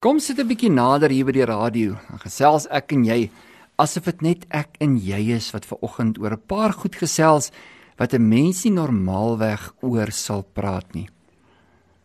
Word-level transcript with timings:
Kom 0.00 0.16
sit 0.16 0.38
'n 0.40 0.48
bietjie 0.48 0.70
nader 0.72 1.12
hier 1.12 1.26
by 1.28 1.32
die 1.36 1.44
radio. 1.44 1.92
Dan 2.08 2.20
gesels 2.24 2.64
ek 2.72 2.92
en 2.96 3.02
jy 3.04 3.28
asof 3.76 4.04
dit 4.04 4.22
net 4.22 4.46
ek 4.48 4.78
en 4.80 4.96
jy 4.96 5.36
is 5.36 5.52
wat 5.52 5.66
ver 5.68 5.76
oggend 5.84 6.16
oor 6.16 6.32
'n 6.32 6.46
paar 6.48 6.72
goed 6.72 6.96
gesels 6.96 7.52
wat 7.98 8.14
'n 8.14 8.28
mens 8.28 8.64
nie 8.64 8.72
normaalweg 8.72 9.74
oor 9.82 10.10
sal 10.10 10.42
praat 10.42 10.94
nie. 10.94 11.08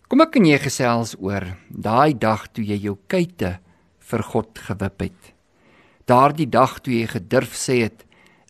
Kom 0.09 0.19
ek 0.19 0.35
en 0.35 0.45
jy 0.45 0.59
gesels 0.59 1.15
oor 1.21 1.55
daai 1.71 2.11
dag 2.19 2.51
toe 2.51 2.65
jy 2.65 2.83
jou 2.83 2.97
kuite 3.07 3.59
vir 3.99 4.23
God 4.23 4.59
gewip 4.59 4.99
het. 4.99 5.33
Daardie 6.05 6.49
dag 6.49 6.81
toe 6.81 6.91
jy 6.91 7.07
gedurf 7.07 7.55
sê 7.55 7.83
het 7.83 8.03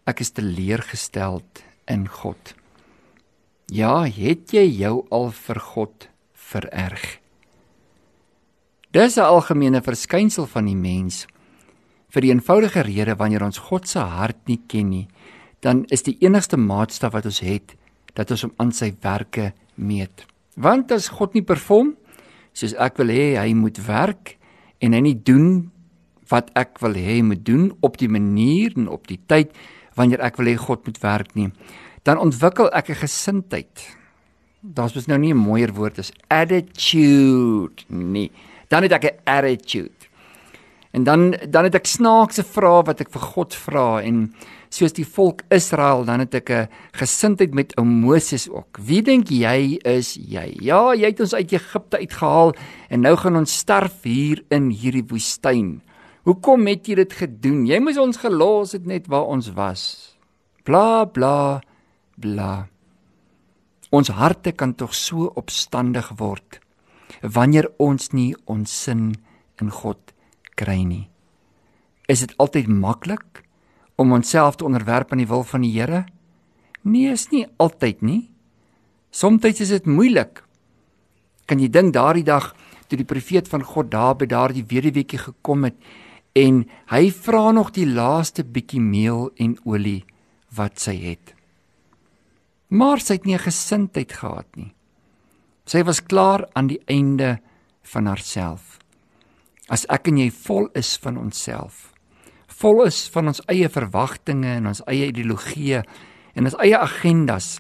ek 0.07 0.21
is 0.21 0.31
teleurgesteld 0.31 1.61
in 1.87 2.07
God. 2.07 2.55
Ja, 3.69 4.05
het 4.05 4.51
jy 4.51 4.65
jou 4.81 5.05
al 5.11 5.29
vir 5.29 5.59
God 5.59 6.09
vererg? 6.33 7.24
Dis 8.95 9.17
'n 9.17 9.27
algemene 9.27 9.81
verskynsel 9.81 10.45
van 10.47 10.65
die 10.65 10.75
mens. 10.75 11.27
Vir 12.07 12.21
die 12.21 12.31
eenvoudige 12.31 12.79
rede 12.81 13.15
wanneer 13.15 13.43
ons 13.43 13.57
God 13.57 13.87
se 13.87 13.99
hart 13.99 14.37
nie 14.47 14.61
ken 14.67 14.89
nie, 14.89 15.07
dan 15.59 15.83
is 15.91 16.03
die 16.03 16.15
enigste 16.19 16.57
maatstaf 16.57 17.11
wat 17.11 17.25
ons 17.25 17.39
het 17.39 17.75
dat 18.13 18.31
ons 18.31 18.41
hom 18.41 18.53
aan 18.55 18.71
sy 18.71 18.93
werke 19.01 19.53
meet. 19.75 20.25
Want 20.55 20.91
as 20.91 21.09
God 21.09 21.33
nie 21.33 21.43
perform 21.43 21.97
soos 22.53 22.73
ek 22.73 22.97
wil 22.97 23.07
hê 23.07 23.35
hy 23.35 23.53
moet 23.53 23.85
werk 23.85 24.37
en 24.79 24.93
hy 24.93 24.99
nie 25.01 25.23
doen 25.23 25.71
wat 26.29 26.51
ek 26.55 26.79
wil 26.79 26.93
hê 26.93 27.19
hy 27.19 27.21
moet 27.21 27.45
doen 27.45 27.73
op 27.81 27.97
die 27.97 28.09
manier 28.09 28.71
en 28.77 28.87
op 28.87 29.07
die 29.07 29.19
tyd 29.27 29.51
wanneer 29.95 30.21
ek 30.21 30.37
wil 30.37 30.45
hê 30.45 30.55
God 30.55 30.85
moet 30.85 31.03
werk 31.03 31.35
nie, 31.35 31.51
dan 32.03 32.17
ontwikkel 32.17 32.71
ek 32.71 32.89
'n 32.89 32.95
gesindheid. 32.95 33.97
Daar's 34.63 34.95
mos 34.95 35.07
nou 35.07 35.17
nie 35.17 35.33
'n 35.33 35.37
mooier 35.37 35.73
woord 35.73 35.99
as 35.99 36.13
attitude 36.29 37.83
nie 37.89 38.31
dan 38.67 38.83
het 38.83 38.91
ek 38.91 39.03
'n 39.03 39.19
attitude. 39.23 40.05
En 40.95 41.03
dan 41.03 41.35
dan 41.49 41.63
het 41.67 41.75
ek 41.75 41.85
snaakse 41.85 42.43
vrae 42.43 42.83
wat 42.87 43.01
ek 43.03 43.09
vir 43.11 43.21
God 43.21 43.55
vra 43.55 44.01
en 44.01 44.31
soos 44.71 44.95
die 44.95 45.07
volk 45.07 45.41
Israel 45.51 46.05
dan 46.07 46.23
het 46.23 46.35
ek 46.39 46.49
'n 46.49 46.69
gesindheid 46.91 47.53
met 47.53 47.75
ou 47.75 47.83
Moses 47.85 48.49
ook. 48.49 48.79
Wie 48.79 49.01
dink 49.01 49.27
jy 49.27 49.77
is 49.83 50.15
jy? 50.15 50.55
Ja, 50.61 50.93
jy 50.93 51.05
het 51.11 51.19
ons 51.19 51.33
uit 51.33 51.51
Egipte 51.51 51.97
uitgehaal 51.97 52.55
en 52.89 53.01
nou 53.01 53.15
gaan 53.15 53.35
ons 53.35 53.57
sterf 53.57 54.03
hier 54.03 54.43
in 54.49 54.69
hierdie 54.69 55.05
woestyn. 55.07 55.81
Hoekom 56.23 56.67
het 56.67 56.87
jy 56.87 56.95
dit 56.95 57.13
gedoen? 57.13 57.65
Jy 57.65 57.79
moes 57.79 57.97
ons 57.97 58.17
gelos 58.17 58.71
het 58.71 58.85
net 58.85 59.07
waar 59.07 59.25
ons 59.25 59.53
was. 59.53 60.15
Bla 60.63 61.05
bla 61.05 61.61
bla. 62.17 62.67
Ons 63.91 64.07
harte 64.07 64.51
kan 64.51 64.75
tog 64.75 64.93
so 64.93 65.31
opstandig 65.35 66.11
word 66.17 66.64
wanneer 67.21 67.69
ons 67.77 68.11
nie 68.11 68.35
ons 68.45 68.71
sin 68.83 69.13
in 69.61 69.71
God 69.71 70.13
kry 70.55 70.83
nie. 70.83 71.07
Is 72.07 72.21
dit 72.21 72.33
altyd 72.37 72.67
maklik 72.67 73.43
om 73.95 74.11
onsself 74.11 74.55
te 74.55 74.65
onderwerp 74.65 75.11
aan 75.11 75.23
die 75.23 75.29
wil 75.29 75.43
van 75.43 75.63
die 75.65 75.73
Here? 75.73 76.05
Nee, 76.81 77.11
is 77.11 77.29
nie 77.31 77.45
altyd 77.57 78.01
nie. 78.01 78.29
Somstyds 79.09 79.63
is 79.63 79.71
dit 79.73 79.85
moeilik. 79.85 80.43
Kan 81.45 81.59
jy 81.61 81.69
dink 81.71 81.93
daardie 81.95 82.25
dag 82.25 82.53
toe 82.89 82.99
die 82.99 83.07
profeet 83.07 83.47
van 83.49 83.63
God 83.65 83.89
daar 83.93 84.15
by 84.19 84.27
daardie 84.29 84.65
weduweetjie 84.67 85.21
gekom 85.29 85.65
het 85.65 85.77
en 86.35 86.65
hy 86.91 87.07
vra 87.15 87.51
nog 87.55 87.71
die 87.73 87.87
laaste 87.87 88.43
bietjie 88.43 88.81
meel 88.83 89.29
en 89.39 89.55
olie 89.63 90.03
wat 90.55 90.81
sy 90.83 90.97
het. 90.99 91.31
Maar 92.67 92.99
sy 92.99 93.17
het 93.19 93.27
nie 93.29 93.39
gesindheid 93.39 94.11
gehad 94.19 94.49
nie. 94.59 94.73
Sy 95.65 95.81
was 95.85 96.03
klaar 96.05 96.45
aan 96.53 96.69
die 96.69 96.81
einde 96.85 97.39
van 97.89 98.05
haarself. 98.05 98.77
As 99.65 99.87
ek 99.89 100.11
en 100.11 100.19
jy 100.21 100.29
vol 100.29 100.69
is 100.77 100.93
van 101.01 101.17
onsself, 101.17 101.89
vol 102.61 102.83
is 102.85 103.07
van 103.09 103.31
ons 103.31 103.41
eie 103.51 103.69
verwagtinge 103.69 104.59
en 104.59 104.69
ons 104.69 104.83
eie 104.85 105.09
ideologieë 105.09 105.81
en 106.37 106.45
ons 106.45 106.57
eie 106.61 106.77
agendas, 106.77 107.55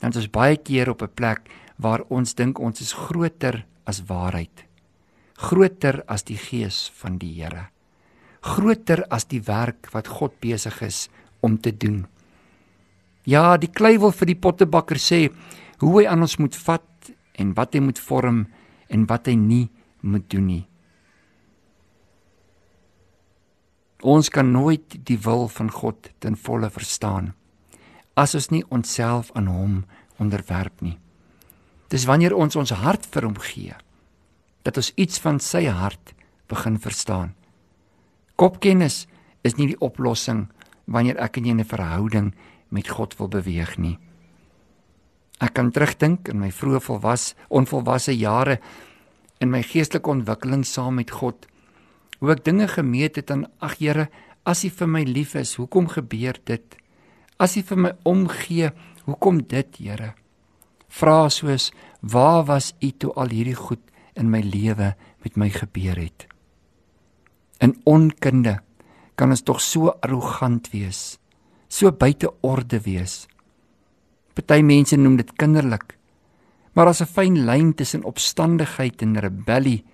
dan 0.00 0.14
is 0.14 0.22
ons 0.24 0.32
baie 0.32 0.56
keer 0.56 0.88
op 0.90 1.02
'n 1.02 1.14
plek 1.14 1.50
waar 1.76 2.02
ons 2.08 2.34
dink 2.34 2.58
ons 2.58 2.80
is 2.80 2.92
groter 2.92 3.64
as 3.86 4.02
waarheid. 4.08 4.64
Groter 5.36 6.02
as 6.08 6.22
die 6.22 6.36
gees 6.36 6.90
van 6.94 7.18
die 7.18 7.34
Here. 7.34 7.68
Groter 8.40 9.04
as 9.10 9.24
die 9.24 9.40
werk 9.40 9.92
wat 9.92 10.08
God 10.08 10.40
besig 10.40 10.82
is 10.82 11.08
om 11.40 11.58
te 11.58 11.70
doen. 11.70 12.06
Ja, 13.24 13.56
die 13.56 13.70
klei 13.70 13.98
wil 13.98 14.12
vir 14.12 14.26
die 14.26 14.40
pottebakker 14.40 14.96
sê 14.96 15.28
hoe 15.78 16.00
hy 16.00 16.06
aan 16.06 16.20
ons 16.20 16.38
moet 16.38 16.56
vat 16.56 16.82
en 17.38 17.54
wat 17.54 17.74
hy 17.74 17.82
moet 17.84 18.00
vorm 18.02 18.46
en 18.88 19.06
wat 19.06 19.30
hy 19.30 19.36
nie 19.38 19.66
moet 20.00 20.26
doen 20.30 20.46
nie. 20.46 20.64
Ons 24.02 24.30
kan 24.30 24.50
nooit 24.52 24.98
die 25.06 25.18
wil 25.24 25.48
van 25.50 25.70
God 25.74 26.10
ten 26.22 26.36
volle 26.38 26.70
verstaan 26.70 27.34
as 28.18 28.34
ons 28.34 28.48
nie 28.50 28.64
onsself 28.74 29.30
aan 29.38 29.46
hom 29.46 29.74
onderwerp 30.18 30.82
nie. 30.82 30.96
Dis 31.88 32.06
wanneer 32.10 32.34
ons 32.34 32.56
ons 32.58 32.74
hart 32.74 33.06
vir 33.14 33.28
hom 33.28 33.36
gee 33.38 33.76
dat 34.66 34.76
ons 34.76 34.90
iets 34.98 35.22
van 35.22 35.38
sy 35.40 35.64
hart 35.70 36.12
begin 36.50 36.78
verstaan. 36.82 37.34
Kopkennis 38.36 39.06
is 39.46 39.56
nie 39.56 39.70
die 39.70 39.80
oplossing 39.80 40.48
wanneer 40.86 41.16
ek 41.22 41.38
in 41.38 41.60
'n 41.60 41.64
verhouding 41.64 42.34
met 42.68 42.88
God 42.88 43.16
wil 43.18 43.28
beweeg 43.28 43.78
nie. 43.78 43.98
Ek 45.38 45.54
kan 45.54 45.70
terugdink 45.70 46.28
in 46.32 46.40
my 46.42 46.50
vroeë 46.50 46.80
volwas 46.82 47.32
onvolwasse 47.54 48.14
jare 48.16 48.58
in 49.38 49.52
my 49.52 49.62
geestelike 49.62 50.10
ontwikkeling 50.10 50.64
saam 50.66 50.98
met 50.98 51.12
God. 51.14 51.46
Hoe 52.18 52.32
ek 52.34 52.42
dinge 52.46 52.66
gemeet 52.70 53.20
het 53.20 53.30
aan 53.30 53.46
ag 53.62 53.78
Here, 53.78 54.08
as 54.42 54.64
U 54.66 54.70
vir 54.74 54.90
my 54.90 55.04
lief 55.06 55.36
is, 55.38 55.54
hoekom 55.60 55.86
gebeur 55.92 56.38
dit? 56.50 56.78
As 57.38 57.54
U 57.54 57.62
vir 57.62 57.78
my 57.84 57.92
omgee, 58.08 58.72
hoekom 59.06 59.44
dit, 59.46 59.78
Here? 59.78 60.14
Vra 60.88 61.28
soos: 61.30 61.70
Waar 62.00 62.44
was 62.48 62.72
U 62.82 62.90
toe 62.90 63.12
al 63.14 63.30
hierdie 63.30 63.58
goed 63.58 63.84
in 64.18 64.30
my 64.30 64.40
lewe 64.42 64.94
met 65.22 65.36
my 65.36 65.50
gebeur 65.54 66.00
het? 66.00 66.26
In 67.62 67.76
onkunde 67.86 68.58
kan 69.14 69.30
ons 69.30 69.42
tog 69.42 69.60
so 69.62 69.94
arrogant 70.02 70.70
wees, 70.72 71.18
so 71.68 71.92
buite 71.92 72.30
orde 72.42 72.80
wees. 72.82 73.26
Party 74.38 74.62
mense 74.62 74.94
noem 74.94 75.16
dit 75.18 75.30
kinderlik. 75.34 75.96
Maar 76.78 76.94
as 76.94 77.02
'n 77.02 77.10
fyn 77.10 77.44
lyn 77.44 77.74
tussen 77.74 78.04
opstandigheid 78.04 79.02
en 79.02 79.18
rebellie 79.18 79.84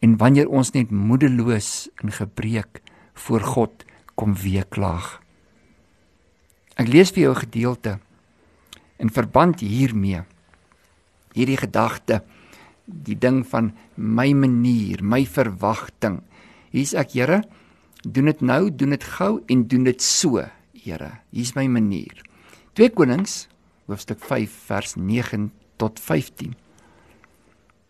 en 0.00 0.16
wanneer 0.16 0.48
ons 0.48 0.70
net 0.70 0.90
moedeloos 0.90 1.88
en 2.02 2.12
gebreek 2.12 2.80
voor 3.14 3.40
God 3.40 3.84
kom 4.14 4.34
weeklaag. 4.34 5.20
Ek 6.76 6.88
lees 6.88 7.10
vir 7.10 7.22
jou 7.22 7.34
'n 7.34 7.44
gedeelte 7.46 7.98
in 8.98 9.10
verband 9.10 9.60
hiermee. 9.60 10.22
Hierdie 11.34 11.56
gedagte, 11.56 12.22
die 12.84 13.18
ding 13.18 13.46
van 13.46 13.72
my 13.96 14.32
manier, 14.32 15.02
my 15.02 15.26
verwagting. 15.26 16.22
Hier's 16.70 16.94
ek, 16.94 17.12
Here, 17.12 17.42
doen 18.02 18.24
dit 18.24 18.40
nou, 18.40 18.70
doen 18.70 18.90
dit 18.90 19.04
gou 19.04 19.42
en 19.46 19.66
doen 19.66 19.84
dit 19.84 20.02
so, 20.02 20.44
Here. 20.72 21.18
Hier's 21.30 21.54
my 21.54 21.66
manier. 21.66 22.22
2 22.74 22.90
Konings 22.90 23.48
hoofstuk 23.86 24.20
5 24.20 24.50
vers 24.66 24.94
9 24.94 25.52
tot 25.76 26.00
15. 26.00 26.54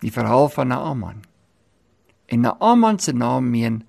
Die 0.05 0.13
verhaal 0.13 0.49
van 0.49 0.69
Naaman. 0.69 1.23
En 2.27 2.41
Naaman 2.41 2.99
se 2.99 3.13
naam 3.13 3.51
meen 3.51 3.87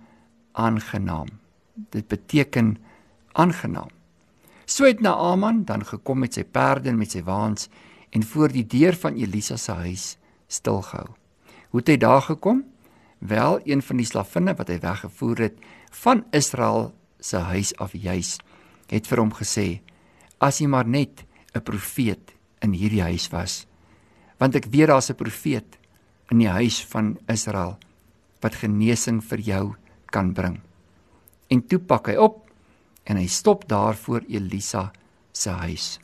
aangenaam. 0.51 1.28
Dit 1.73 2.07
beteken 2.07 2.78
aangenaam. 3.31 3.91
So 4.66 4.85
het 4.85 5.00
Naaman 5.00 5.66
dan 5.66 5.85
gekom 5.85 6.19
met 6.23 6.34
sy 6.34 6.44
perde 6.44 6.90
en 6.90 6.97
met 6.97 7.12
sy 7.12 7.23
waans 7.28 7.68
en 8.09 8.24
voor 8.24 8.56
die 8.56 8.66
deur 8.66 8.95
van 8.95 9.19
Elisa 9.19 9.57
se 9.57 9.72
huis 9.72 10.18
stilgehou. 10.47 11.12
Hoe 11.69 11.79
het 11.79 11.91
hy 11.91 11.97
daar 11.97 12.22
gekom? 12.22 12.63
Wel, 13.19 13.59
een 13.63 13.81
van 13.81 14.00
die 14.00 14.07
slavinne 14.07 14.56
wat 14.56 14.71
hy 14.71 14.80
weggevoer 14.80 15.48
het 15.50 15.59
van 15.92 16.24
Israel 16.31 16.94
se 17.19 17.38
huis 17.38 17.74
af 17.81 17.92
juis, 17.98 18.38
het 18.88 19.07
vir 19.07 19.19
hom 19.19 19.33
gesê: 19.33 19.81
"As 20.39 20.59
jy 20.62 20.68
maar 20.68 20.88
net 20.88 21.25
'n 21.53 21.61
profeet 21.61 22.33
in 22.61 22.73
hierdie 22.73 23.01
huis 23.01 23.29
was. 23.29 23.65
Want 24.38 24.55
ek 24.55 24.69
weet 24.71 24.88
daar's 24.88 25.09
'n 25.09 25.15
profeet 25.15 25.77
in 26.31 26.39
die 26.39 26.49
huis 26.49 26.83
van 26.85 27.17
Israel 27.27 27.77
wat 28.41 28.55
genesing 28.55 29.21
vir 29.23 29.39
jou 29.39 29.75
kan 30.05 30.33
bring. 30.33 30.59
En 31.49 31.61
toe 31.67 31.79
pak 31.79 32.07
hy 32.07 32.15
op 32.15 32.49
en 33.07 33.17
hy 33.17 33.27
stop 33.27 33.67
daar 33.67 33.95
voor 33.95 34.21
Elisa 34.27 34.91
se 35.31 35.49
huis. 35.49 35.99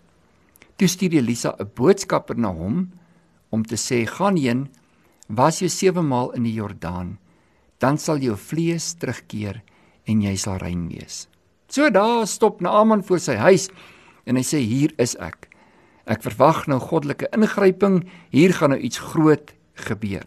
Toe 0.76 0.88
stuur 0.88 1.14
Elisa 1.14 1.56
'n 1.60 1.72
boodskapper 1.76 2.38
na 2.38 2.52
hom 2.52 2.92
om 3.50 3.64
te 3.64 3.76
sê: 3.76 4.08
"Gaan 4.08 4.38
heen, 4.38 4.70
was 5.28 5.60
jy 5.60 5.68
7 5.68 6.08
maal 6.08 6.32
in 6.32 6.44
die 6.44 6.54
Jordaan, 6.54 7.20
dan 7.80 7.98
sal 7.98 8.18
jou 8.18 8.36
vlees 8.38 8.94
terugkeer 8.94 9.62
en 10.06 10.22
jy 10.22 10.36
sal 10.36 10.58
rein 10.58 10.88
wees." 10.88 11.28
So 11.68 11.90
daar 11.90 12.28
stop 12.28 12.62
Naaman 12.62 13.04
voor 13.04 13.20
sy 13.20 13.36
huis 13.36 13.70
en 14.26 14.40
hy 14.40 14.44
sê 14.46 14.62
hier 14.64 14.94
is 15.02 15.16
ek. 15.20 15.50
Ek 16.10 16.24
verwag 16.26 16.66
nou 16.68 16.80
goddelike 16.84 17.30
ingryping, 17.36 18.02
hier 18.34 18.54
gaan 18.56 18.74
nou 18.76 18.80
iets 18.80 19.00
groot 19.14 19.54
gebeur. 19.88 20.26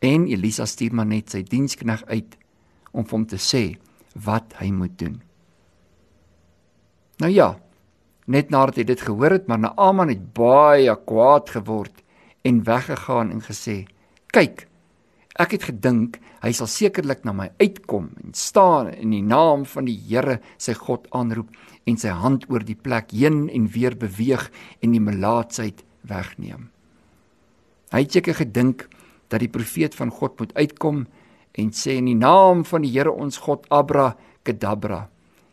En 0.00 0.26
Elisa 0.30 0.66
stuur 0.66 0.94
maar 0.96 1.08
net 1.10 1.32
sy 1.34 1.42
dienskneg 1.44 2.04
uit 2.08 2.36
om 2.96 3.04
hom 3.10 3.26
te 3.28 3.38
sê 3.38 3.76
wat 4.14 4.56
hy 4.60 4.70
moet 4.74 4.96
doen. 4.98 5.20
Nou 7.20 7.30
ja, 7.30 7.52
net 8.30 8.50
nadat 8.50 8.80
hy 8.80 8.86
dit 8.88 9.02
gehoor 9.04 9.36
het, 9.36 9.46
maar 9.50 9.60
Naaman 9.60 10.12
het 10.14 10.22
baie 10.34 10.94
kwaad 11.06 11.52
geword 11.52 12.02
en 12.46 12.62
weggegaan 12.64 13.30
en 13.34 13.42
gesê: 13.44 13.84
"Kyk, 14.32 14.69
ek 15.38 15.52
het 15.52 15.68
gedink 15.70 16.18
hy 16.42 16.50
sal 16.56 16.66
sekerlik 16.66 17.24
na 17.24 17.32
my 17.32 17.50
uitkom 17.60 18.10
en 18.24 18.34
staan 18.34 18.90
in 18.94 19.10
die 19.14 19.22
naam 19.22 19.64
van 19.64 19.86
die 19.86 19.98
Here 20.08 20.40
sy 20.58 20.74
God 20.74 21.06
aanroep 21.14 21.52
en 21.86 21.96
sy 21.96 22.10
hand 22.10 22.48
oor 22.50 22.64
die 22.66 22.78
plek 22.78 23.12
heen 23.12 23.48
en 23.48 23.68
weer 23.70 23.96
beweeg 23.96 24.50
en 24.82 24.92
die 24.92 25.00
melaatsheid 25.00 25.84
wegneem." 26.02 26.70
Hy 27.90 28.00
het 28.04 28.12
seker 28.12 28.34
gedink 28.34 28.88
dat 29.30 29.42
die 29.42 29.50
profeet 29.50 29.94
van 29.94 30.10
God 30.10 30.38
moet 30.38 30.54
uitkom 30.54 31.06
en 31.58 31.72
sê 31.74 31.98
in 31.98 32.06
die 32.10 32.18
naam 32.18 32.64
van 32.64 32.82
die 32.82 32.92
Here 32.92 33.12
ons 33.12 33.38
God 33.42 33.66
Abra 33.70 34.16
Kedabra. 34.46 35.08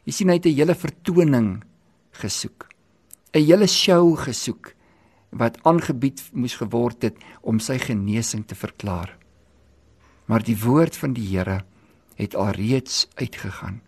Jy 0.06 0.14
sien 0.14 0.30
hy 0.30 0.38
het 0.38 0.46
'n 0.46 0.56
hele 0.56 0.76
vertoning 0.76 1.64
gesoek. 2.12 2.70
'n 3.34 3.46
Hele 3.46 3.68
show 3.68 4.16
gesoek 4.16 4.74
wat 5.32 5.58
aangebied 5.64 6.22
moes 6.34 6.56
geword 6.56 7.02
het 7.02 7.18
om 7.42 7.60
sy 7.60 7.78
genesing 7.78 8.46
te 8.48 8.56
verklaar. 8.56 9.18
Maar 10.28 10.44
die 10.44 10.58
woord 10.60 10.98
van 11.00 11.14
die 11.16 11.26
Here 11.32 11.62
het 12.18 12.36
alreeds 12.36 13.08
uitgegaan. 13.16 13.82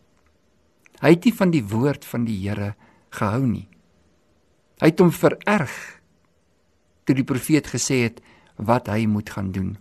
Hy 0.99 1.13
het 1.15 1.25
nie 1.27 1.35
van 1.35 1.51
die 1.51 1.63
woord 1.63 2.05
van 2.05 2.25
die 2.27 2.37
Here 2.43 2.73
gehou 3.15 3.43
nie. 3.47 3.67
Hy 4.79 4.91
het 4.91 5.01
hom 5.03 5.11
vererg 5.11 5.75
toe 7.03 7.17
die 7.17 7.27
profeet 7.27 7.67
gesê 7.71 8.03
het 8.05 8.19
wat 8.55 8.87
hy 8.91 9.07
moet 9.09 9.31
gaan 9.33 9.51
doen. 9.51 9.77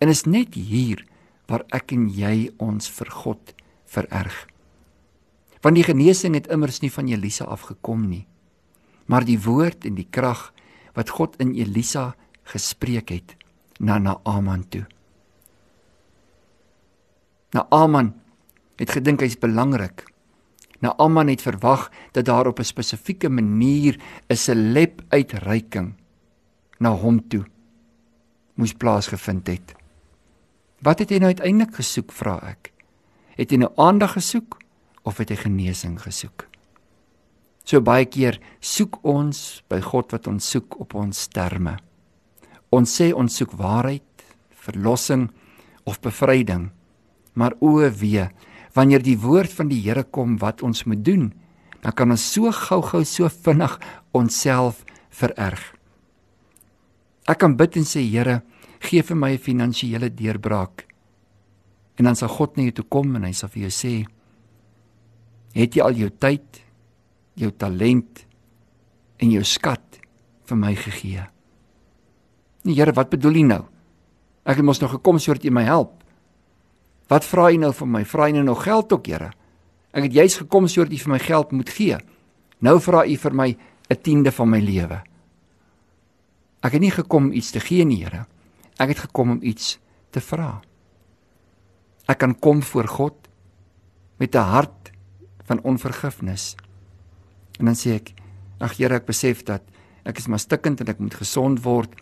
En 0.00 0.08
is 0.08 0.24
net 0.24 0.56
hier 0.56 1.04
waar 1.50 1.66
ek 1.76 1.92
en 1.92 2.08
jy 2.08 2.48
ons 2.62 2.88
vir 2.88 3.10
God 3.12 3.52
vererg. 3.92 4.46
Want 5.62 5.78
die 5.78 5.86
genesing 5.86 6.34
het 6.38 6.48
immers 6.50 6.80
nie 6.82 6.90
van 6.90 7.10
Elisa 7.10 7.44
afgekom 7.44 8.08
nie, 8.08 8.24
maar 9.06 9.26
die 9.28 9.38
woord 9.38 9.84
en 9.86 9.98
die 9.98 10.08
krag 10.08 10.48
wat 10.96 11.12
God 11.12 11.36
in 11.42 11.52
Elisa 11.54 12.14
gespreek 12.48 13.12
het 13.12 13.36
na 13.78 13.98
Naaman 14.00 14.64
toe. 14.72 14.86
Naaman 17.52 18.14
het 18.80 18.90
gedink 18.90 19.20
hy's 19.20 19.38
belangrik. 19.38 20.06
Naaman 20.82 21.28
het 21.28 21.44
verwag 21.44 21.90
dat 22.12 22.24
daar 22.24 22.46
op 22.46 22.58
'n 22.58 22.64
spesifieke 22.64 23.28
manier 23.28 24.00
'n 24.28 24.36
seleb 24.36 25.02
uitreiking 25.08 25.94
na 26.78 26.90
hom 26.90 27.28
toe 27.28 27.44
moes 28.54 28.72
plaasgevind 28.72 29.46
het. 29.46 29.74
Wat 30.82 30.98
het 30.98 31.10
hy 31.10 31.18
nou 31.22 31.30
uiteindelik 31.30 31.74
gesoek, 31.74 32.12
vra 32.12 32.40
ek? 32.42 32.72
Het 33.38 33.50
hy 33.50 33.56
nou 33.62 33.70
aandag 33.76 34.12
gesoek 34.18 34.58
of 35.02 35.18
het 35.22 35.28
hy 35.28 35.36
genesing 35.36 36.00
gesoek? 36.02 36.48
So 37.64 37.80
baie 37.80 38.04
keer 38.10 38.40
soek 38.60 38.98
ons 39.06 39.62
by 39.70 39.80
God 39.80 40.10
wat 40.12 40.26
ons 40.26 40.50
soek 40.50 40.80
op 40.82 40.94
ons 40.98 41.26
terme. 41.30 41.76
Ons 42.74 43.00
sê 43.00 43.12
ons 43.14 43.36
soek 43.36 43.52
waarheid, 43.52 44.24
verlossing 44.50 45.30
of 45.84 46.00
bevryding. 46.00 46.70
Maar 47.34 47.56
o 47.60 47.78
wee, 47.90 48.28
wanneer 48.74 49.02
die 49.02 49.18
woord 49.18 49.52
van 49.52 49.68
die 49.68 49.80
Here 49.80 50.04
kom 50.04 50.38
wat 50.38 50.62
ons 50.62 50.84
moet 50.84 51.04
doen, 51.04 51.32
dan 51.82 51.92
kan 51.92 52.10
ons 52.14 52.24
so 52.32 52.50
gou-gou 52.52 53.02
so 53.04 53.28
vinnig 53.28 53.78
onsself 54.14 54.84
vererg. 55.10 55.62
Ek 57.28 57.38
kan 57.42 57.56
bid 57.56 57.76
en 57.80 57.86
sê 57.86 58.02
Here, 58.04 58.42
gee 58.82 59.02
vir 59.02 59.16
my 59.16 59.32
'n 59.32 59.38
finansiële 59.38 60.10
deurbraak. 60.14 60.86
En 61.98 62.04
dan 62.04 62.16
sal 62.16 62.28
God 62.28 62.56
na 62.56 62.62
jou 62.62 62.72
toe 62.72 62.88
kom 62.88 63.16
en 63.16 63.24
hy 63.24 63.32
sal 63.32 63.48
vir 63.48 63.62
jou 63.62 63.70
sê: 63.70 64.06
"Het 65.54 65.74
jy 65.76 65.82
al 65.82 65.94
jou 65.94 66.10
tyd, 66.10 66.64
jou 67.34 67.50
talent 67.50 68.26
en 69.18 69.30
jou 69.30 69.44
skat 69.44 70.00
vir 70.44 70.56
my 70.56 70.74
gegee?" 70.74 71.26
Nee, 72.64 72.74
Here, 72.74 72.92
wat 72.92 73.10
bedoel 73.10 73.34
U 73.34 73.42
nou? 73.42 73.64
Ek 74.44 74.56
het 74.56 74.64
mos 74.64 74.80
nog 74.80 74.90
gekom 74.90 75.18
sodat 75.18 75.44
U 75.44 75.50
my 75.50 75.62
help. 75.62 76.01
Wat 77.12 77.26
vra 77.28 77.50
U 77.52 77.58
nou 77.60 77.72
van 77.76 77.90
my? 77.92 78.04
Vra 78.08 78.28
U 78.30 78.32
nou 78.32 78.44
nog 78.44 78.62
geld 78.64 78.92
ook, 78.92 79.06
Here? 79.06 79.32
Ek 79.92 80.06
het 80.06 80.14
juis 80.16 80.38
gekom 80.40 80.68
sodat 80.70 80.94
U 80.96 81.00
vir 81.04 81.12
my 81.12 81.20
geld 81.20 81.50
moet 81.52 81.72
gee. 81.76 81.98
Nou 82.64 82.78
vra 82.80 83.04
U 83.04 83.16
vir 83.24 83.34
my 83.36 83.48
'n 83.90 84.00
tiende 84.00 84.32
van 84.32 84.48
my 84.48 84.60
lewe. 84.60 85.02
Ek 86.62 86.72
het 86.72 86.80
nie 86.80 86.90
gekom 86.90 87.32
iets 87.32 87.50
te 87.50 87.60
gee 87.60 87.84
nie, 87.84 88.04
Here. 88.04 88.26
Ek 88.78 88.88
het 88.88 88.98
gekom 88.98 89.30
om 89.30 89.38
iets 89.42 89.78
te 90.10 90.20
vra. 90.20 90.62
Ek 92.08 92.18
kan 92.18 92.38
kom 92.38 92.62
voor 92.62 92.88
God 92.88 93.28
met 94.18 94.34
'n 94.34 94.38
hart 94.38 94.90
van 95.44 95.62
onvergifnis. 95.62 96.56
En 97.58 97.64
dan 97.66 97.74
sê 97.74 97.94
ek: 97.94 98.14
"Ag 98.58 98.76
Here, 98.76 98.94
ek 98.94 99.06
besef 99.06 99.42
dat 99.42 99.62
ek 100.04 100.18
is 100.18 100.26
maar 100.26 100.38
stikkend 100.38 100.80
en 100.80 100.86
ek 100.86 100.98
moet 100.98 101.14
gesond 101.14 101.62
word." 101.62 101.94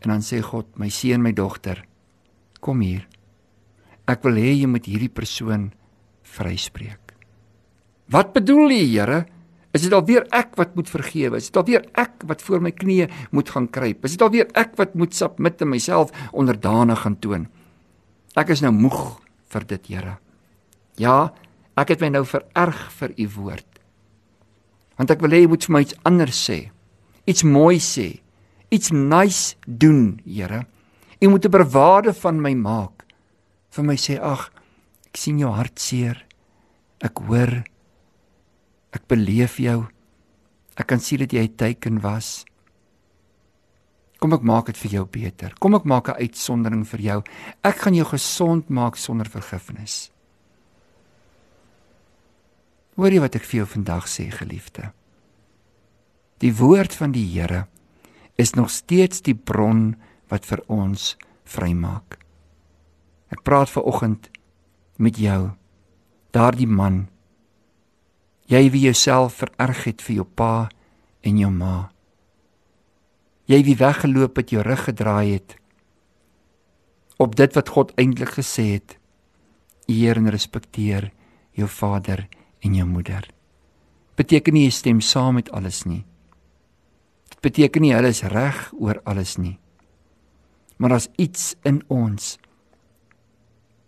En 0.00 0.08
dan 0.08 0.22
sê 0.22 0.40
God: 0.40 0.78
"My 0.78 0.88
seun, 0.88 1.22
my 1.22 1.32
dogter, 1.32 1.84
kom 2.60 2.80
hier. 2.80 3.06
Ek 4.06 4.22
wil 4.22 4.36
hê 4.36 4.52
jy 4.60 4.66
moet 4.66 4.86
hierdie 4.86 5.12
persoon 5.12 5.72
vryspreek." 6.22 7.14
Wat 8.12 8.34
bedoel 8.34 8.70
jy, 8.70 8.84
Here? 8.98 9.24
Is 9.74 9.82
dit 9.82 9.94
alweer 9.96 10.26
ek 10.30 10.54
wat 10.54 10.76
moet 10.78 10.86
vergewe? 10.86 11.40
Is 11.40 11.50
dit 11.50 11.56
alweer 11.58 11.82
ek 11.98 12.22
wat 12.30 12.44
voor 12.46 12.62
my 12.62 12.70
knieë 12.70 13.08
moet 13.34 13.48
gaan 13.50 13.66
kruip? 13.66 14.04
Is 14.06 14.14
dit 14.14 14.22
alweer 14.22 14.46
ek 14.54 14.76
wat 14.78 14.94
moet 14.94 15.16
submit 15.16 15.64
en 15.64 15.72
myself 15.72 16.12
onderdanig 16.30 17.00
gaan 17.02 17.16
toon? 17.18 17.48
Ek 18.38 18.52
is 18.54 18.62
nou 18.62 18.70
moeg 18.74 19.18
vir 19.50 19.66
dit, 19.66 19.90
Here. 19.90 20.18
Ja, 20.98 21.32
ek 21.74 21.94
het 21.94 22.04
my 22.04 22.12
nou 22.14 22.22
vererg 22.28 22.84
vir 23.00 23.16
u 23.18 23.26
woord. 23.34 23.70
Want 24.94 25.10
ek 25.10 25.24
wil 25.24 25.34
hê 25.34 25.42
jy 25.42 25.50
moet 25.50 25.66
vir 25.66 25.74
my 25.74 25.82
iets 25.82 25.98
anders 26.06 26.38
sê. 26.38 26.58
Iets 27.26 27.42
mooi 27.42 27.80
sê. 27.82 28.08
Iets 28.70 28.94
nice 28.94 29.58
doen, 29.66 30.20
Here. 30.22 30.66
U 31.18 31.28
moet 31.34 31.46
'n 31.46 31.50
bewaarde 31.50 32.14
van 32.14 32.40
my 32.40 32.54
maak. 32.54 32.93
Vir 33.74 33.84
my 33.84 33.96
sê, 33.98 34.20
ag, 34.22 34.50
ek 35.10 35.18
sien 35.18 35.38
jou 35.38 35.50
hartseer. 35.50 36.20
Ek 37.02 37.18
hoor 37.26 37.64
Ek 38.94 39.06
beleef 39.10 39.58
jou. 39.58 39.84
Ek 40.78 40.86
kan 40.90 41.02
sien 41.02 41.18
dat 41.22 41.32
jy 41.32 41.42
'n 41.42 41.56
teken 41.56 42.00
was. 42.02 42.44
Kom 44.20 44.32
ek 44.32 44.42
maak 44.42 44.66
dit 44.66 44.76
vir 44.76 44.90
jou 44.90 45.04
beter. 45.06 45.52
Kom 45.60 45.74
ek 45.74 45.84
maak 45.84 46.08
'n 46.08 46.20
uitsondering 46.22 46.86
vir 46.86 47.00
jou. 47.00 47.22
Ek 47.62 47.76
gaan 47.76 47.94
jou 47.94 48.04
gesond 48.04 48.70
maak 48.70 48.96
sonder 48.96 49.26
vergifnis. 49.28 50.10
Hoor 52.96 53.10
jy 53.10 53.20
wat 53.20 53.34
ek 53.34 53.42
vir 53.42 53.58
jou 53.58 53.66
vandag 53.66 54.06
sê, 54.06 54.30
geliefde? 54.30 54.92
Die 56.38 56.52
woord 56.52 56.94
van 56.94 57.12
die 57.12 57.26
Here 57.26 57.66
is 58.36 58.54
nog 58.54 58.70
steeds 58.70 59.20
die 59.20 59.34
bron 59.34 59.96
wat 60.28 60.44
vir 60.46 60.62
ons 60.68 61.16
vrymaak. 61.44 62.23
Ek 63.34 63.42
praat 63.42 63.70
ver 63.70 63.82
oggend 63.82 64.30
met 65.02 65.18
jou, 65.18 65.50
daardie 66.30 66.70
man 66.70 67.08
Jy 68.44 68.68
wie 68.74 68.82
jouself 68.90 69.38
vererg 69.40 69.86
het 69.88 70.02
vir 70.04 70.18
jou 70.18 70.26
pa 70.28 70.68
en 71.24 71.38
jou 71.40 71.48
ma. 71.48 71.88
Jy 73.48 73.60
wie 73.64 73.76
weggeloop 73.80 74.36
het, 74.36 74.52
jou 74.52 74.64
rug 74.64 74.88
gedraai 74.88 75.36
het 75.36 75.60
op 77.22 77.36
dit 77.38 77.54
wat 77.54 77.70
God 77.70 77.92
eintlik 77.96 78.34
gesê 78.36 78.64
het. 78.74 78.96
Eer 79.86 80.18
en 80.18 80.28
respekteer 80.34 81.12
jou 81.54 81.68
vader 81.70 82.24
en 82.60 82.74
jou 82.74 82.84
moeder. 82.90 83.28
Beteken 84.18 84.56
nie 84.56 84.64
jy 84.66 84.72
stem 84.74 85.00
saam 85.00 85.38
met 85.38 85.48
alles 85.54 85.84
nie. 85.86 86.02
Dit 87.30 87.40
beteken 87.40 87.86
nie 87.86 87.94
hulle 87.94 88.10
is 88.10 88.24
reg 88.28 88.66
oor 88.76 88.98
alles 89.08 89.36
nie. 89.38 89.54
Maar 90.76 90.98
as 90.98 91.08
iets 91.16 91.54
in 91.62 91.80
ons 91.86 92.34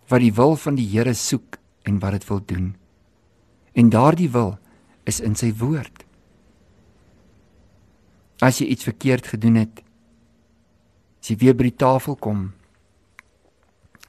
wat 0.09 0.23
die 0.23 0.33
wil 0.35 0.57
van 0.57 0.77
die 0.79 0.87
Here 0.87 1.15
soek 1.15 1.59
en 1.87 1.99
wat 2.03 2.19
dit 2.19 2.29
wil 2.29 2.43
doen. 2.47 2.75
En 3.75 3.91
daardie 3.91 4.31
wil 4.31 4.57
is 5.05 5.21
in 5.21 5.35
sy 5.39 5.53
woord. 5.59 6.05
As 8.43 8.61
jy 8.61 8.69
iets 8.73 8.87
verkeerd 8.87 9.27
gedoen 9.33 9.59
het, 9.63 9.83
as 11.21 11.33
jy 11.33 11.39
weer 11.41 11.57
by 11.57 11.71
die 11.71 11.79
tafel 11.79 12.17
kom, 12.17 12.51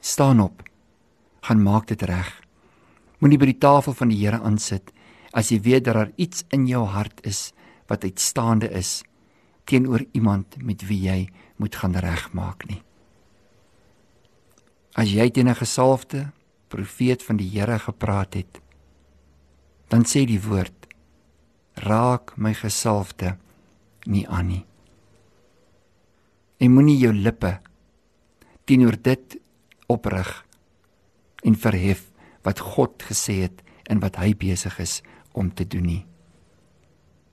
staan 0.00 0.40
op. 0.40 0.62
Gaan 1.48 1.62
maak 1.62 1.88
dit 1.88 2.02
reg. 2.02 2.28
Moenie 3.18 3.38
by 3.40 3.50
die 3.50 3.60
tafel 3.60 3.96
van 3.96 4.12
die 4.12 4.20
Here 4.20 4.40
aansit 4.44 4.92
as 5.36 5.50
jy 5.52 5.60
weet 5.64 5.86
dat 5.88 5.96
daar 5.98 6.12
iets 6.16 6.44
in 6.54 6.66
jou 6.68 6.84
hart 6.88 7.20
is 7.26 7.52
wat 7.88 8.04
uitstaande 8.04 8.70
is 8.74 9.02
teenoor 9.68 10.04
iemand 10.16 10.56
met 10.64 10.86
wie 10.88 11.00
jy 11.04 11.28
moet 11.56 11.76
gaan 11.76 11.96
regmaak 11.96 12.64
nie. 12.68 12.80
As 14.98 15.12
jy 15.14 15.30
teen 15.30 15.48
'n 15.48 15.54
gesalfde 15.54 16.32
profeet 16.68 17.22
van 17.22 17.36
die 17.36 17.48
Here 17.48 17.78
gepraat 17.78 18.34
het, 18.34 18.60
dan 19.88 20.02
sê 20.04 20.26
die 20.26 20.42
woord 20.42 20.74
raak 21.74 22.36
my 22.36 22.54
gesalfde 22.54 23.38
nie 24.06 24.26
aan 24.28 24.48
nie 24.48 24.68
en 26.58 26.74
moenie 26.74 26.98
jou 26.98 27.12
lippe 27.14 27.58
teenoor 28.66 28.98
dit 29.02 29.38
oprig 29.86 30.30
en 31.46 31.54
verhef 31.54 32.02
wat 32.46 32.60
God 32.74 33.04
gesê 33.06 33.42
het 33.46 33.62
en 33.88 34.02
wat 34.02 34.18
hy 34.20 34.34
besig 34.36 34.78
is 34.82 35.00
om 35.32 35.52
te 35.54 35.64
doen 35.64 35.86
nie. 35.86 36.02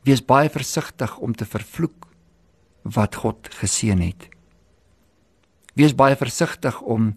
Wees 0.06 0.22
baie 0.22 0.50
versigtig 0.54 1.18
om 1.18 1.34
te 1.34 1.48
vervloek 1.50 2.06
wat 2.96 3.18
God 3.24 3.50
geseën 3.58 4.02
het. 4.06 4.30
Wees 5.74 5.96
baie 5.98 6.16
versigtig 6.16 6.78
om 6.82 7.16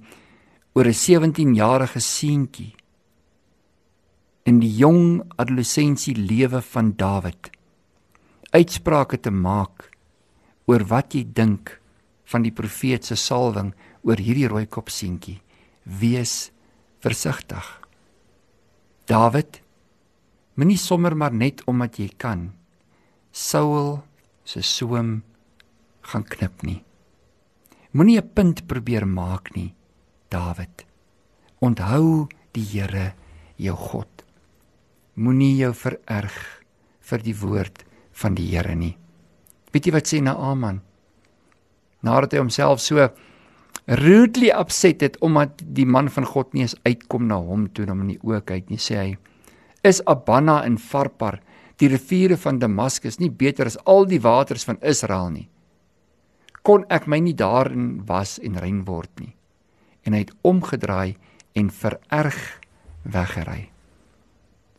oor 0.78 0.87
'n 0.87 0.94
17-jarige 0.94 1.99
seentjie 1.99 2.70
in 4.47 4.61
die 4.62 4.70
jong 4.78 5.25
adolessensie 5.35 6.14
lewe 6.14 6.61
van 6.62 6.92
Dawid 6.94 7.50
uitsprake 8.54 9.18
te 9.18 9.32
maak 9.35 9.88
oor 10.70 10.85
wat 10.87 11.16
jy 11.18 11.25
dink 11.35 11.73
van 12.30 12.47
die 12.47 12.54
profeet 12.54 13.08
se 13.08 13.16
salwing 13.18 13.73
oor 14.06 14.23
hierdie 14.23 14.47
rooikop 14.47 14.87
seentjie. 14.88 15.40
Wees 15.82 16.52
versigtig. 17.02 17.66
Dawid 19.11 19.58
moenie 20.54 20.78
sommer 20.78 21.16
maar 21.16 21.35
net 21.35 21.64
omdat 21.66 21.99
jy 21.99 22.12
kan 22.16 22.52
Saul 23.32 24.04
se 24.44 24.62
soem 24.62 25.25
gaan 26.06 26.25
knip 26.25 26.62
nie. 26.62 26.85
Moenie 27.90 28.20
'n 28.23 28.30
punt 28.35 28.66
probeer 28.68 29.06
maak 29.06 29.56
nie, 29.56 29.75
Dawid. 30.28 30.85
Onthou 31.64 32.28
die 32.54 32.64
Here, 32.64 33.12
jou 33.56 33.76
God. 33.76 34.25
Moenie 35.18 35.56
jou 35.58 35.73
vererg 35.75 36.37
vir 37.08 37.25
die 37.25 37.35
woord 37.35 37.82
van 38.20 38.37
die 38.37 38.50
Here 38.52 38.75
nie. 38.76 38.94
Weet 39.73 39.88
jy 39.88 39.94
wat 39.94 40.11
sê 40.11 40.20
Naaman? 40.23 40.82
Nadat 42.04 42.37
hy 42.37 42.42
homself 42.42 42.82
so 42.85 43.08
rudely 43.99 44.52
upset 44.52 45.02
het 45.02 45.16
omdat 45.25 45.62
die 45.64 45.87
man 45.88 46.11
van 46.12 46.28
God 46.28 46.52
nie 46.52 46.66
eens 46.66 46.76
uitkom 46.85 47.26
na 47.26 47.40
hom 47.40 47.66
toe 47.73 47.88
om 47.88 48.04
in 48.04 48.12
die 48.14 48.20
oë 48.23 48.42
kyk 48.47 48.68
nie, 48.70 48.78
sê 48.78 48.99
hy: 49.00 49.16
"Is 49.82 50.02
Abana 50.06 50.61
en 50.64 50.78
Farpar, 50.78 51.40
die 51.78 51.88
riviere 51.88 52.37
van 52.37 52.58
Damaskus, 52.58 53.18
nie 53.18 53.30
beter 53.30 53.66
as 53.66 53.78
al 53.87 54.04
die 54.04 54.20
waters 54.20 54.64
van 54.64 54.78
Israel 54.82 55.30
nie? 55.30 55.49
Kon 56.62 56.85
ek 56.90 57.06
my 57.06 57.18
nie 57.18 57.35
daarin 57.35 58.04
was 58.06 58.38
en 58.38 58.61
rein 58.61 58.85
word 58.85 59.11
nie?" 59.20 59.38
En 60.08 60.16
hy 60.16 60.24
het 60.24 60.32
omgedraai 60.48 61.18
en 61.58 61.68
vererg 61.68 62.40
weggery. 63.04 63.68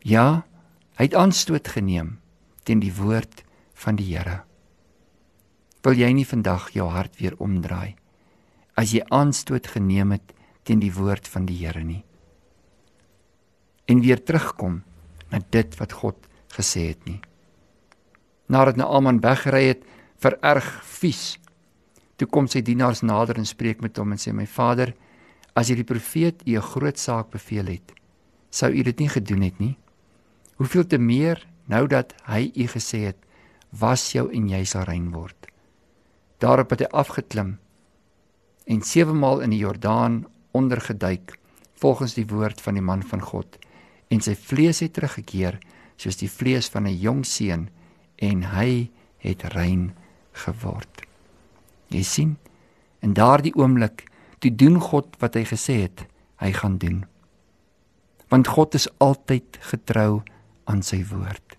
Ja, 0.02 0.42
hy 0.98 1.06
het 1.06 1.14
aanstoot 1.14 1.70
geneem 1.70 2.16
teen 2.66 2.82
die 2.82 2.94
woord 2.94 3.44
van 3.78 3.96
die 3.96 4.10
Here. 4.10 4.42
Wil 5.86 5.96
jy 5.96 6.10
nie 6.12 6.26
vandag 6.26 6.72
jou 6.74 6.90
hart 6.90 7.14
weer 7.22 7.38
omdraai 7.38 8.00
as 8.80 8.94
jy 8.94 9.02
aanstoot 9.12 9.68
geneem 9.74 10.14
het 10.16 10.32
teen 10.64 10.80
die 10.82 10.92
woord 10.94 11.28
van 11.28 11.46
die 11.48 11.58
Here 11.60 11.82
nie 11.84 12.02
en 13.90 14.02
weer 14.04 14.22
terugkom 14.22 14.80
na 15.32 15.40
dit 15.50 15.76
wat 15.80 15.96
God 16.00 16.28
gesê 16.54 16.90
het 16.92 17.04
nie 17.08 17.18
nadat 18.50 18.78
Naaman 18.80 19.20
weggery 19.24 19.64
het 19.72 19.84
vererg 20.22 20.68
vies 21.00 21.24
toe 22.20 22.28
kom 22.28 22.48
sy 22.50 22.62
dienaars 22.64 23.02
nader 23.06 23.40
en 23.40 23.48
spreek 23.48 23.82
met 23.84 23.98
hom 23.98 24.14
en 24.14 24.20
sê 24.20 24.34
my 24.36 24.46
vader 24.46 24.94
as 25.60 25.70
jy 25.70 25.76
die 25.80 25.90
profeet 25.92 26.42
'n 26.46 26.68
groot 26.72 26.98
saak 26.98 27.30
beveel 27.30 27.66
het 27.76 27.92
sou 28.50 28.70
u 28.72 28.82
dit 28.82 28.98
nie 28.98 29.08
gedoen 29.08 29.42
het 29.42 29.58
nie 29.58 29.76
hoeveel 30.56 30.86
te 30.86 30.98
meer 30.98 31.46
nou 31.66 31.86
dat 31.86 32.14
hy 32.26 32.52
u 32.54 32.66
gesê 32.66 33.04
het 33.10 33.18
was 33.70 34.12
jou 34.12 34.30
en 34.32 34.48
jy 34.48 34.64
sal 34.64 34.84
rein 34.84 35.10
word 35.12 35.50
daarop 36.38 36.70
het 36.70 36.80
hy 36.80 36.90
afgeklim 36.92 37.58
en 38.66 38.82
sewe 38.82 39.12
maal 39.12 39.40
in 39.40 39.50
die 39.50 39.62
Jordaan 39.62 40.26
ondergeduik 40.52 41.38
volgens 41.80 42.14
die 42.14 42.26
woord 42.26 42.60
van 42.60 42.74
die 42.74 42.84
man 42.84 43.02
van 43.02 43.20
God 43.20 43.58
en 44.10 44.20
sy 44.20 44.34
vlees 44.34 44.80
het 44.80 44.92
teruggekeer 44.98 45.58
soos 46.00 46.16
die 46.16 46.30
vlees 46.30 46.68
van 46.68 46.86
'n 46.86 47.00
jong 47.00 47.24
seun 47.26 47.68
en 48.16 48.42
hy 48.54 48.90
het 49.18 49.42
rein 49.54 49.92
geword. 50.32 51.02
Jy 51.88 52.02
sien, 52.02 52.36
in 53.00 53.12
daardie 53.12 53.54
oomblik 53.54 54.04
toe 54.40 54.50
doen 54.50 54.80
God 54.80 55.16
wat 55.20 55.36
hy 55.36 55.44
gesê 55.48 55.82
het 55.84 56.06
hy 56.40 56.52
gaan 56.56 56.78
doen. 56.80 57.04
Want 58.32 58.48
God 58.48 58.74
is 58.74 58.88
altyd 58.98 59.58
getrou 59.72 60.22
aan 60.70 60.82
sy 60.86 61.02
woord. 61.04 61.56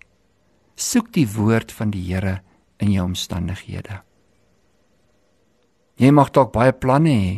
Soek 0.74 1.12
die 1.14 1.28
woord 1.28 1.72
van 1.72 1.92
die 1.94 2.02
Here 2.02 2.40
in 2.82 2.90
jou 2.90 3.04
omstandighede. 3.06 4.00
Jy 6.00 6.10
mag 6.10 6.32
dalk 6.34 6.50
baie 6.54 6.72
planne 6.72 7.12
hê. 7.12 7.34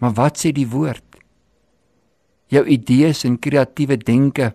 Maar 0.00 0.14
wat 0.16 0.40
sê 0.40 0.54
die 0.54 0.68
woord? 0.70 1.18
Jou 2.52 2.62
idees 2.70 3.24
en 3.28 3.36
kreatiewe 3.42 3.98
denke 3.98 4.54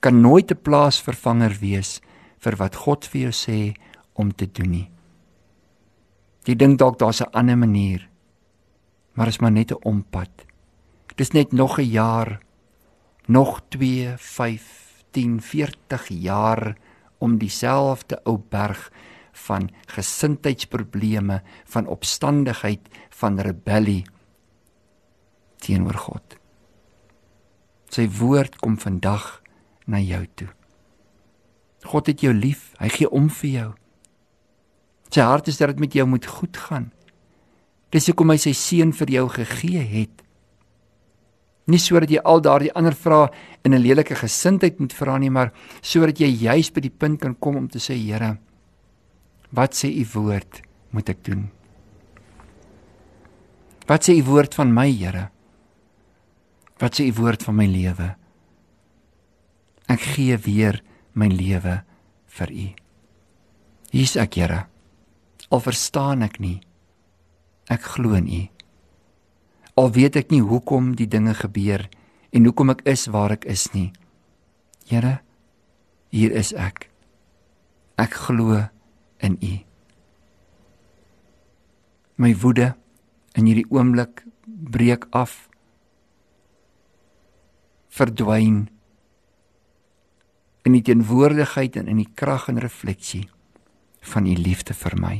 kan 0.00 0.20
nooit 0.20 0.50
'n 0.52 0.62
plaasvervanger 0.62 1.58
wees 1.60 2.00
vir 2.38 2.56
wat 2.56 2.76
God 2.76 3.04
vir 3.04 3.20
jou 3.20 3.32
sê 3.32 3.76
om 4.14 4.32
te 4.32 4.46
doen 4.46 4.70
nie. 4.70 4.90
Jy 6.46 6.54
dink 6.54 6.78
dalk 6.78 6.98
daar's 6.98 7.20
'n 7.20 7.32
ander 7.32 7.56
manier. 7.56 8.09
Maar 9.20 9.28
is 9.28 9.38
maar 9.38 9.52
net 9.52 9.70
'n 9.70 9.84
ompad. 9.84 10.30
Dis 11.14 11.30
net 11.30 11.52
nog 11.52 11.78
'n 11.78 11.90
jaar, 11.90 12.40
nog 13.26 13.62
2, 13.68 14.14
5, 14.16 15.04
10, 15.10 15.42
40 15.42 16.08
jaar 16.08 16.76
om 17.18 17.38
dieselfde 17.38 18.20
ou 18.24 18.38
berg 18.48 18.92
van 19.32 19.70
gesindheidsprobleme, 19.86 21.42
van 21.64 21.86
opstandigheid, 21.86 22.80
van 23.08 23.40
rebellie 23.40 24.04
teenoor 25.56 25.94
God. 25.94 26.36
Sy 27.88 28.08
woord 28.08 28.56
kom 28.56 28.78
vandag 28.78 29.42
na 29.84 29.98
jou 29.98 30.28
toe. 30.34 30.48
God 31.82 32.06
het 32.06 32.20
jou 32.20 32.34
lief, 32.34 32.72
hy 32.78 32.88
gee 32.88 33.10
om 33.10 33.30
vir 33.30 33.50
jou. 33.50 33.74
Sy 35.08 35.20
hart 35.20 35.46
is 35.46 35.56
dat 35.56 35.68
dit 35.68 35.78
met 35.78 35.92
jou 35.92 36.06
moet 36.06 36.26
goed 36.26 36.56
gaan. 36.56 36.92
Dis 37.90 38.06
hoekom 38.06 38.30
hy 38.30 38.36
sy 38.38 38.52
seun 38.54 38.92
vir 38.92 39.10
jou 39.10 39.28
gegee 39.28 39.82
het. 39.82 40.22
Nie 41.70 41.78
sodat 41.78 42.10
jy 42.10 42.22
al 42.24 42.40
daardie 42.42 42.72
ander 42.74 42.94
vrae 42.94 43.30
in 43.64 43.74
'n 43.74 43.82
lelike 43.82 44.14
gesindheid 44.14 44.80
moet 44.80 44.92
vra 44.92 45.18
nie, 45.18 45.30
maar 45.30 45.52
sodat 45.82 46.18
jy 46.18 46.26
juis 46.26 46.70
by 46.70 46.80
die 46.80 46.90
punt 46.90 47.20
kan 47.20 47.34
kom 47.34 47.56
om 47.56 47.68
te 47.68 47.78
sê, 47.78 47.94
Here, 47.94 48.38
Wat 49.50 49.74
sê 49.74 49.90
u 49.90 50.06
woord 50.14 50.62
moet 50.94 51.08
ek 51.10 51.24
doen? 51.26 51.50
Wat 53.90 54.06
sê 54.06 54.14
u 54.14 54.22
woord 54.28 54.54
van 54.54 54.70
my, 54.74 54.86
Here? 54.86 55.30
Wat 56.78 56.94
sê 56.94 57.08
u 57.10 57.14
woord 57.18 57.42
van 57.42 57.56
my 57.58 57.66
lewe? 57.66 58.14
Ek 59.90 60.00
gee 60.14 60.36
weer 60.38 60.78
my 61.18 61.26
lewe 61.26 61.80
vir 62.38 62.50
u. 62.54 62.66
Hier's 63.90 64.14
ek, 64.16 64.38
Here. 64.38 64.66
Al 65.50 65.60
verstaan 65.60 66.22
ek 66.22 66.38
nie. 66.38 66.60
Ek 67.70 67.86
glo 67.94 68.18
in 68.18 68.26
u. 68.26 68.42
Al 69.78 69.92
weet 69.94 70.18
ek 70.18 70.34
nie 70.34 70.42
hoekom 70.42 70.94
die 70.98 71.08
dinge 71.08 71.34
gebeur 71.38 71.86
en 72.34 72.46
hoekom 72.46 72.74
ek 72.74 72.82
is 72.90 73.06
waar 73.14 73.32
ek 73.34 73.46
is 73.48 73.68
nie. 73.74 73.90
Here, 74.90 75.20
hier 76.10 76.34
is 76.34 76.50
ek. 76.52 76.88
Ek 78.00 78.16
glo 78.26 78.58
in 79.22 79.36
U. 79.38 79.52
My 82.20 82.32
woede 82.42 82.72
in 83.38 83.46
hierdie 83.46 83.68
oomblik 83.70 84.24
breek 84.44 85.06
af. 85.16 85.46
Verdwyn 87.90 88.66
in 90.66 90.76
die 90.76 90.84
teenwoordigheid 90.84 91.78
en 91.80 91.88
in 91.88 92.02
die 92.02 92.10
krag 92.14 92.48
en 92.50 92.60
refleksie 92.62 93.28
van 94.12 94.26
U 94.26 94.34
liefde 94.34 94.74
vir 94.76 94.96
my. 95.00 95.16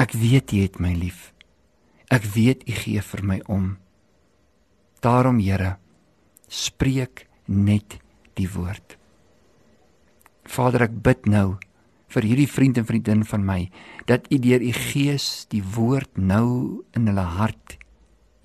Ek 0.00 0.16
weet 0.16 0.52
U 0.56 0.62
het 0.64 0.80
my 0.80 0.94
lief. 0.96 1.32
Ek 2.08 2.24
weet 2.34 2.64
U 2.64 2.72
gee 2.72 3.02
vir 3.04 3.22
my 3.22 3.40
om. 3.46 3.74
Daarom 5.04 5.40
Here, 5.40 5.76
spreek 6.48 7.26
net 7.46 8.00
die 8.40 8.48
woord. 8.48 8.96
Vader, 10.48 10.88
ek 10.88 10.96
bid 11.04 11.28
nou 11.28 11.60
vir 12.10 12.26
hierdie 12.26 12.50
vriend 12.50 12.80
en 12.80 12.86
vriendin 12.86 13.22
van 13.26 13.44
my 13.46 13.60
dat 14.10 14.26
u 14.34 14.38
deur 14.42 14.62
u 14.62 14.72
gees 14.74 15.46
die 15.54 15.62
woord 15.76 16.18
nou 16.18 16.82
in 16.96 17.06
hulle 17.10 17.26
hart 17.38 17.76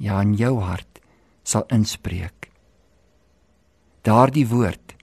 ja 0.01 0.19
in 0.21 0.35
jou 0.37 0.59
hart 0.61 1.01
sal 1.43 1.65
inspreek 1.73 2.49
daardie 4.05 4.45
woord 4.51 4.95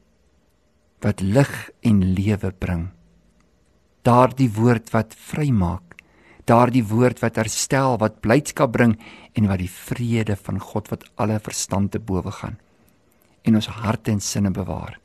wat 1.02 1.24
lig 1.26 1.54
en 1.90 2.04
lewe 2.18 2.52
bring 2.64 2.84
daardie 4.06 4.50
woord 4.54 4.92
wat 4.94 5.16
vrymaak 5.30 5.91
daardie 6.44 6.84
woord 6.84 7.20
wat 7.20 7.36
herstel 7.36 7.98
wat 7.98 8.20
blydskap 8.20 8.72
bring 8.72 8.98
en 9.32 9.48
wat 9.48 9.58
die 9.58 9.70
vrede 9.70 10.36
van 10.36 10.58
God 10.58 10.88
wat 10.88 11.04
alle 11.14 11.38
verstand 11.40 11.92
te 11.92 11.98
bowe 11.98 12.30
gaan 12.30 12.58
en 13.42 13.54
ons 13.54 13.66
harte 13.66 14.10
en 14.10 14.20
sinne 14.20 14.50
bewaar 14.50 14.98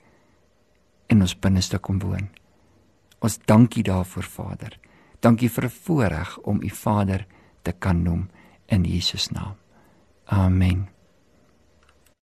en 1.07 1.21
ons 1.21 1.39
binneste 1.39 1.77
kom 1.77 1.99
woon 1.99 2.27
Ons 3.19 3.39
dankie 3.49 3.83
daarvoor 3.83 4.23
Vader. 4.23 4.79
Dankie 5.19 5.49
vir 5.49 5.65
'n 5.65 5.69
voorreg 5.69 6.37
om 6.37 6.61
U 6.61 6.69
Vader 6.69 7.25
te 7.61 7.71
kan 7.71 8.03
noem 8.03 8.29
in 8.65 8.83
Jesus 8.83 9.29
naam. 9.29 9.55
Amen. 10.25 10.96